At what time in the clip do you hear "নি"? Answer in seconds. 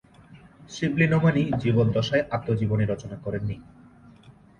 3.45-3.55